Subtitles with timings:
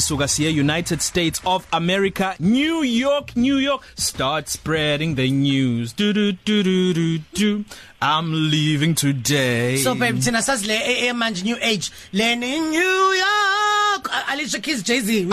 [0.00, 3.82] sisuka siye United States of America New York New York.
[3.96, 5.92] Start spreading the news.
[5.92, 7.64] Do do do do do, do.
[8.00, 9.76] I'm leaving today.
[9.78, 11.90] So baby thina sasile e manje new age.
[12.12, 14.08] Leni in New York.
[14.30, 15.26] Alicia Keys Jay-Z.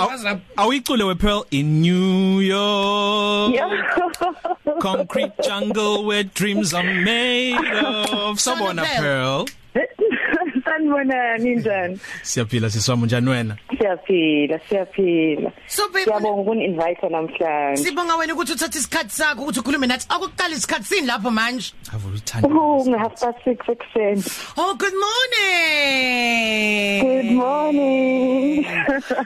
[0.57, 3.53] Awuyicule we Pearl in New York.
[3.53, 4.79] Yeah.
[4.79, 8.37] Concrete jungle where dreams are made of.
[8.37, 9.45] Sabona Pearl.
[10.85, 11.99] Sanibona ninjani?
[12.23, 15.51] Siyaphila siswami njani wena Siyaphila, siyaphila.
[15.67, 17.83] So baby Siyabonga ukuni-invite namhlanje.
[17.83, 22.07] Sibonga wena ukuthi uthathe isikhathi sakho ukuthi ukhulume nathi akuqala isikhathi sini lapho manje Ave
[22.15, 24.23] uthanda Oh, ngahalf past 6 ekuseni.
[24.57, 28.65] Oh good morning Good morning.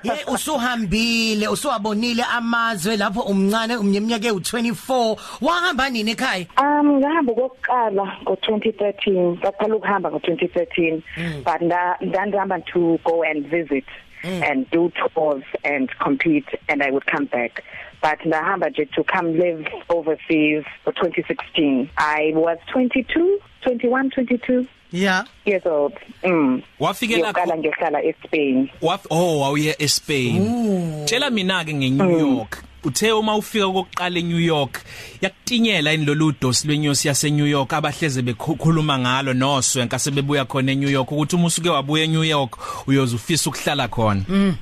[0.03, 9.37] Hey usuhambile usuwabonile amazwe lapho umncane umnyeminyaka u24 wahamba nini ekhaya Um ngihamba kokuqala ngo2013,
[9.37, 11.01] ngaqala ukuhamba ngo2013,
[11.49, 13.85] but nda ndandihamba to go and visit
[14.23, 17.63] and do tours and compete and I would come back.
[18.01, 21.89] But ndahamba nje to come live overseas for 2016.
[21.97, 25.93] I was 22, 21, 22 Yeah years old.
[26.23, 26.63] Mm.
[26.79, 28.69] Wafikela Ngiyoqala ngiyohlala eSpain.
[28.81, 31.05] Waf oh wawuye eSpain.
[31.05, 32.63] Tshela mina ke ngeNew York.
[32.83, 34.83] Uthe uma ufika kokuqala eNew York
[35.21, 40.89] yakutinyela ini lolu dosi lwenyosi yase New York abahleze bekhuluma ngalo noswenka sebebuya khona eNew
[40.89, 44.21] York ukuthi uma usuke wabuya eNew York uyoze ufisa ukuhlala khona.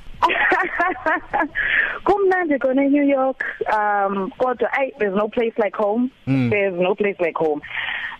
[2.04, 6.50] Kumnandi khona eNew York um kodwa ay there's no place like home mm.
[6.50, 7.60] there's no place like home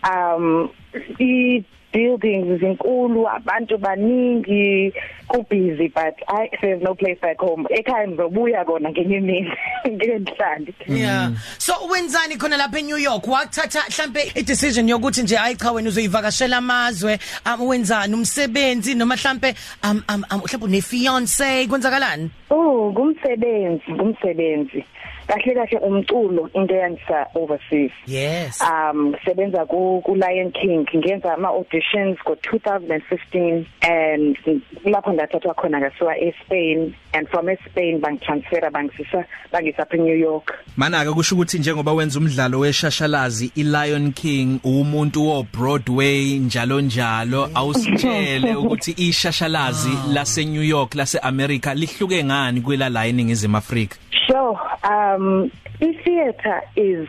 [0.04, 0.70] um
[1.18, 1.64] the
[1.98, 4.92] buildings izinkulu abantu baningi
[5.28, 7.66] ku busy but I there's no place like home.
[7.70, 9.50] Ekhaya ngizobuya kona ngenye imini
[9.88, 11.30] ngeke ndihlale Yeah.
[11.58, 13.24] So wenzani khona lapha eNew York?
[13.26, 18.14] Wathatha mhlambe i-decision yokuthi nje hayi cha wena uzoyivakashela amazwe, um, wenzani?
[18.14, 18.94] Umsebenzi?
[18.94, 22.30] Noma mhlambe um, um, um mhlambe une fiance kwenzakalani?
[22.50, 24.84] oh ngumsebenzi ngumsebenzi.
[25.28, 27.92] Kahle kahle umculo into eyangisa overseas.
[28.06, 28.62] Yes.
[28.62, 30.86] um sebenza ku ku Lion King.
[30.96, 31.87] Ngenza ama auditions
[32.24, 34.36] go 2015 and
[34.84, 40.54] lapho ndathathwa khona ngasiwa eSpain and from eSpain bangitransfera bangisisa bangisa e New York.
[40.76, 47.50] Mana ke kusho ukuthi njengoba wenza umdlalo weshashalazi iLion King umuntu wo Broadway njalo njalo
[47.54, 53.96] awusitshele ukuthi ishashalazi lase New York lase America lihluke ngani kwela la eningizimu Afrika?
[54.26, 55.50] Sure um
[55.80, 57.08] i theater is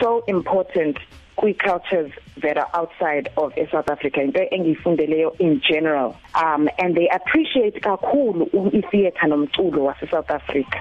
[0.00, 0.96] so important
[1.38, 2.10] kwi cultures
[2.42, 6.16] that are outside of South Africa into engiyifundeleyo in general.
[6.34, 10.80] Um and they appreciate kakhulu i theater nomculo wase South Africa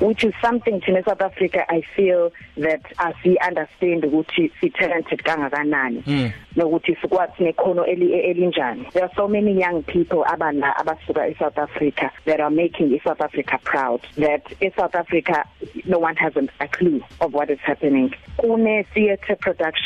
[0.00, 5.22] which is something in South Africa I feel that as we understand ukuthi si talented
[5.24, 6.32] kangakanani Mm.
[6.56, 8.90] nokuthi sikwathi nekhono eli elinjani.
[8.92, 13.20] There are so many young people abana abasuka e South Africa that are making South
[13.20, 15.44] Africa proud that in South Africa
[15.86, 18.14] no one has a clue of what is happening.
[18.40, 19.36] Kune theater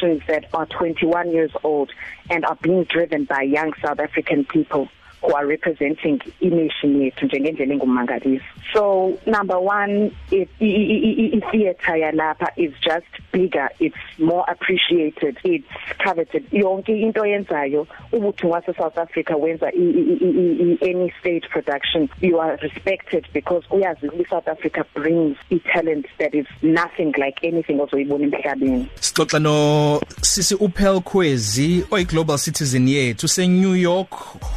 [0.08, 1.91] productions that are 21 years old
[2.30, 4.88] and are being driven by young South African people.
[5.28, 8.44] Who are representing ination yethu njengendlela engumangalisi.
[8.72, 15.69] So number 1 it i theater yalapha is just bigger it's more appreciated it's
[16.03, 16.50] coveted.
[16.50, 22.09] Yonke into yenzayo ubuthi ngwase South Africa wenza i, i, i, i, any stage production
[22.21, 27.39] you are respected because uyazi ukuthi South Africa brings a talent that is nothing like
[27.43, 28.87] anything ozoyibona emhlabeni.
[29.00, 34.10] Sixoxa no sisi uPel Kwezi oyi global citizen yethu se New York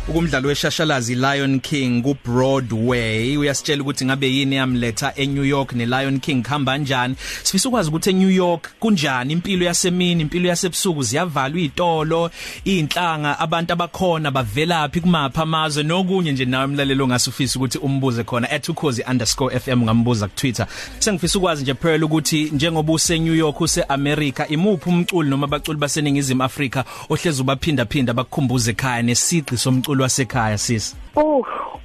[0.07, 6.43] ukumdlalo weshashalazi Lion King ku Broadway uyasitshela ukuthi ngabe yini yamletha eNew York neLion King?
[6.43, 9.33] Khamba kanjani sifisa ukwazi ukuthi eNew York kunjani?
[9.33, 12.31] Impilo yasemini impilo yasebusuku ziyavalwa izitolo
[12.65, 15.83] inhlanga abantu abakhona bavelaphi kumapha amazwe?
[15.83, 20.67] Nokunye nje nawe umlalelo ngasufisa ukuthi umbuze khona @ukhozi_fm ngambuza ku Twitter.
[20.99, 25.79] Sengifisa ukwazi nje Pearl ukuthi njengoba use New York use America imuphi umculo noma abaculi
[25.79, 30.50] baseningizimu Afrika ohlezi ubaphinda phinda bakukhumbuze ekhaya nesiqi somculo wasekhaya?
[30.57, 31.43] Sisi Oh,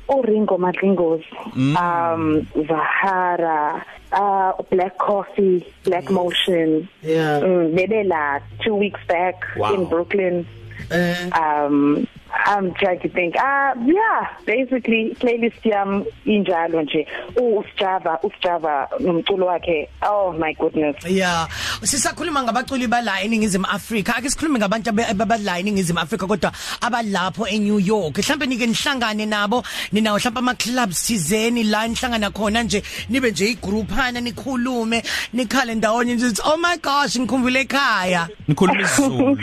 [0.09, 1.25] uRingo Madlingozi.
[1.57, 6.89] Um Zahara, uh Black Coffee, Black Motion.
[7.03, 7.43] Yeah.
[7.43, 9.75] Mm, bebela 2 weeks back Wow.
[9.75, 10.47] in Brooklyn.
[10.91, 12.07] Uh, Um
[12.47, 13.37] I'm trying to think.
[13.37, 17.07] Uh yeah, basically playlist yam injalo nje.
[17.37, 19.89] USjava, uSjava nomculo wakhe.
[20.03, 20.97] Oh my goodness.
[21.07, 21.49] yeah.
[21.83, 28.19] sisakhuluma ngabaculi bala eningizimu Afrika ake sikhulume ngabantu ababala eningizimu Afrika kodwa abalapho eNew York
[28.19, 29.63] mhlawumbe nike nihlangane nabo
[29.93, 36.15] ninawo mhlawumbe ama clubs thizeni la nihlangana khona nje nibe nje igroupana nikhulume nikhale ndawonye
[36.15, 39.27] nje oh my gosh ngikhumbule ekhaya nikhuluma isiZulu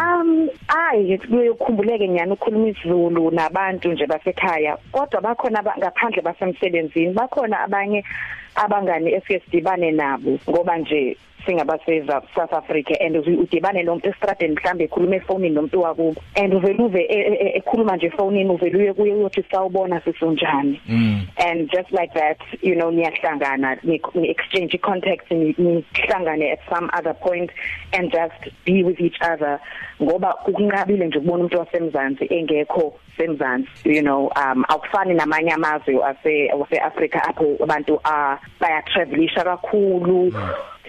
[0.00, 8.04] um ayi kuyokhumbuleke nyani ukukhuluma isiZulu nabantu nje basekhaya kodwa bakhona ngaphandle basemsebenzini bakhona abanye
[8.54, 11.16] abangani esiyesidibane nabo ngoba nje
[11.46, 12.94] singabaseza South Africa.
[13.00, 16.22] And udibane nomuntu estradeni mhlambe ekhuluma efonini nomuntu wakubo.
[16.36, 17.06] And uvela uve
[17.56, 20.80] ekhuluma nje efonini uvela uye kuye uyothi sawubona sisunjani.
[21.36, 24.00] And just like that you know niyahlangana ni
[24.30, 27.50] exchange contacts nihlangane at some other point
[27.92, 29.60] and just be with each other.
[30.02, 36.50] Ngoba ukunqabile nje ukubona umuntu wasemzansi engekho semzansi you know um awufani namanye amazwe ase
[36.50, 40.32] ase-Africa apho abantu ah baya travelisha kakhulu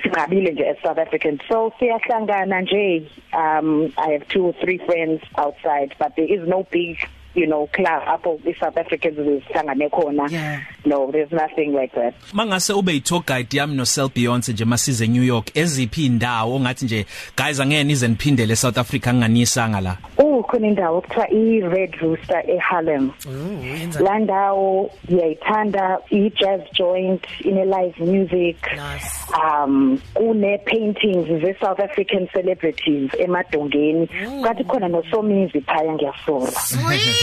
[0.04, 3.04] singabile nje as South Africans so siyahlangana nje
[3.34, 6.98] um i have two or three friends outside but there is no big
[7.36, 10.32] you know club apho i South Africans isihlangane khona.
[10.32, 10.62] Yeah.
[10.86, 12.14] no there's nothing like that.
[12.34, 16.86] Mangase ube i-tour guide yami no Sel Beyonce nje masize New York eziphi indawo ongathi
[16.86, 17.06] nje
[17.38, 19.98] guys angeke nize niphindele South Africa nginganisanga la.
[20.18, 23.12] Oh khona indawo okuthiwa i Red Rooster eHarlem.
[23.28, 28.58] Oh la ndawo ngiyayithanda i jazz joint ine live music.
[28.76, 29.22] Nice.
[29.34, 34.08] um kune paintings ze South African celebrities emadongeni.
[34.44, 37.21] Kanti khona nosomizi phaya ngiyasola sweet.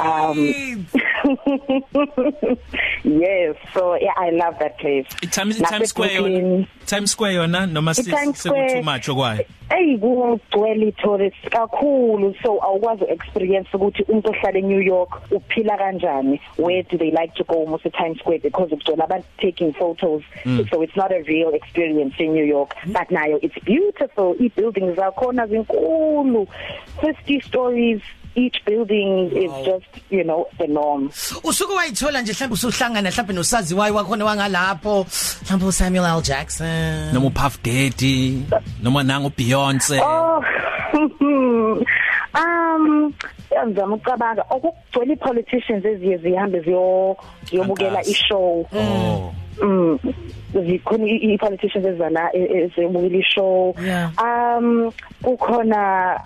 [0.00, 0.86] Um,
[3.04, 5.06] yes so yeah i love that place.
[5.30, 6.68] Times Nase Times Square yona.
[6.86, 7.70] Times Square yona?
[7.70, 13.68] Noma si I-Times seku too Square- much okwayo Ey kugcwele tourists kakhulu so awukwazi experience
[13.72, 17.92] ukuthi umuntu ohlala eNew York uphila kanjani where do they like to go most of
[17.92, 18.38] Times Square?
[18.38, 20.68] Because ugcwele abantu taking photos mm.
[20.70, 22.74] so it's not a real experience in New York.
[22.86, 24.36] But nayo it's beautiful.
[24.40, 26.48] I buildings zakhona zinkulu.
[27.00, 28.00] 50 stories.
[28.34, 29.42] Each building wow.
[29.42, 31.10] is just you know the norm
[31.44, 35.06] usuke wayithola nje mhlawumbe usuhlangana mhlawumbe nosaziwayo wakhona wangalapho
[35.42, 38.42] mhlawumbe uSamuel L Jackson noma uPuff Daddy
[38.82, 40.44] noma nangu Beyonce Oh.
[42.34, 43.14] um
[43.66, 48.10] ngizama ucabanga okugcwele politicians eziye zihambe ziyo ziyobukela Khankasa.
[48.10, 48.66] ishow.
[48.76, 49.32] Oh.
[49.62, 49.98] Mm.
[50.66, 53.74] Zikhona i politicians ezala ezebukela ishow.
[53.84, 54.10] Yeah.
[54.18, 54.92] um
[55.22, 56.20] kukhona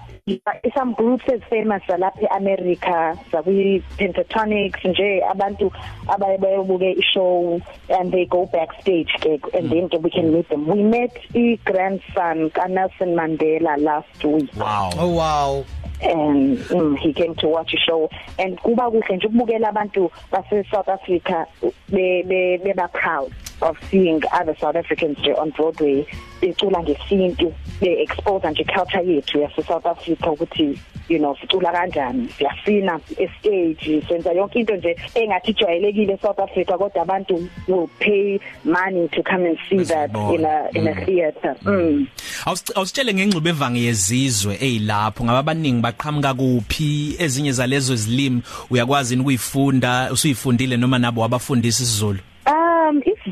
[0.74, 5.72] some groups as famous lapha eAmerica zakwi Pentatonics nje abantu
[6.08, 7.60] abayebuke ishow
[7.90, 10.66] and they go backstage ke and then we can meet them.
[10.66, 14.48] We met i grandson ka Nelson Mandela last week.
[14.56, 14.90] Wow.
[14.98, 15.64] Oh wow.
[16.02, 18.10] And um, he came to watch a show.
[18.38, 21.46] And kuba kuhle nje ukubukela abantu base South Africa
[21.88, 23.32] be be beba proud.
[23.64, 26.06] Of seeing other South Africans nje on Broadway
[26.40, 30.78] becula ngesintu be expose nje culture yethu yase South Africa ukuthi
[31.08, 37.02] you know sicula kanjani siyasina estage senza yonke into nje engathi ijwayelekile South Africa kodwa
[37.02, 41.56] abantu will pay money to come and see that in a in a theater.
[41.64, 42.06] Mm.
[42.44, 47.16] Awus- awusitshele ngengxube evange yezizwe ezilapho ngaba abaningi baqhamuka kuphi?
[47.18, 52.18] Ezinye zalezo zilimi uyakwazi ukuyifunda usuyifundile noma nabo wabafundisa isiZulu?
[52.18, 52.33] Um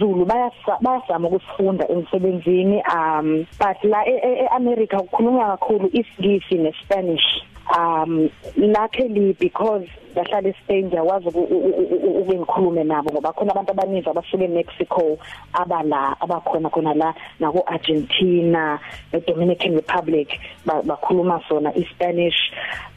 [0.02, 7.42] isiZulu bayasa- bayazama ukusifunda emsebenzini um but la eAmerica kukhulunywa kakhulu isiNgisi neSpanish
[7.78, 13.70] um luckily because bahlala eSpain ngiyakwazi uku- u- u- u- ukungikhulume nabo ngoba khona abantu
[13.72, 15.18] abaninzi abasuka eMexico
[15.52, 18.78] abala abakhona khona la nako Argentina
[19.12, 20.28] eDominican Republic
[20.66, 22.36] ba- bakhuluma sona iSpanish.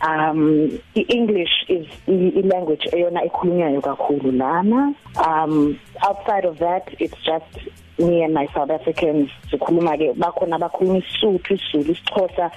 [0.04, 4.94] Um iEnglish is i i- language eyona ekhulunywayo kakhulu lana.
[5.26, 10.98] Um outside of that it's just me and my South Africans sikhuluma ke bakhona abakhuluma
[11.00, 12.52] isuthu isizulu isixhosa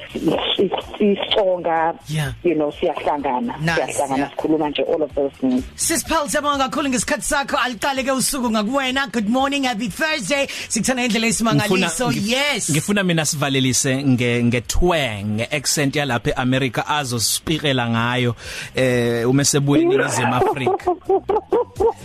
[0.99, 2.33] isitsonga Yeah.
[2.45, 4.31] you know siyahlangana Nice, siyahlangana yeah.
[4.31, 5.65] sikhuluma nje all of those things.
[5.77, 7.57] Sisiphal siyabonga kakhulu ngesikhathi sakho.
[7.57, 9.07] Aliqale ke usuku ngakuwena.
[9.13, 10.47] Good morning happy thursday.
[10.69, 12.09] Sikuthana indlela esimangaliso.
[12.11, 12.71] Ngif- yes.
[12.71, 18.35] ngifuna mina sivalelise nge ngetwang ngeaccent yalapha eAmerica azosipikela ngayo
[18.75, 20.91] eh uma sebuye eNingizimu Afrika.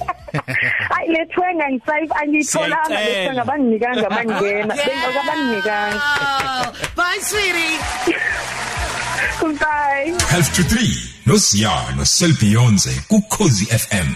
[0.89, 3.19] Hayi lethwenga ngisayi angiyitholanga Siyayicela.
[3.19, 4.87] lethwenga banginikanga bangena Yeah.
[4.87, 6.01] bengoba banginikanga
[6.97, 7.77] bye sweetie
[9.59, 14.09] bye half to 3 noSiyano Selbionze ku Khosi FM